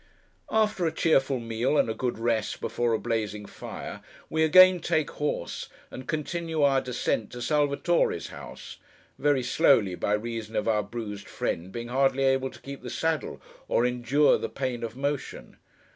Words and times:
After 0.49 0.87
a 0.87 0.91
cheerful 0.91 1.39
meal, 1.39 1.77
and 1.77 1.87
a 1.87 1.93
good 1.93 2.17
rest 2.17 2.59
before 2.59 2.91
a 2.93 2.97
blazing 2.97 3.45
fire, 3.45 4.01
we 4.31 4.41
again 4.43 4.79
take 4.79 5.11
horse, 5.11 5.69
and 5.91 6.07
continue 6.07 6.63
our 6.63 6.81
descent 6.81 7.31
to 7.33 7.39
Salvatore's 7.39 8.29
house—very 8.29 9.43
slowly, 9.43 9.93
by 9.93 10.13
reason 10.13 10.55
of 10.55 10.67
our 10.67 10.81
bruised 10.81 11.27
friend 11.27 11.71
being 11.71 11.89
hardly 11.89 12.23
able 12.23 12.49
to 12.49 12.61
keep 12.61 12.81
the 12.81 12.89
saddle, 12.89 13.39
or 13.67 13.85
endure 13.85 14.39
the 14.39 14.49
pain 14.49 14.81
of 14.83 14.95
motion. 14.97 15.57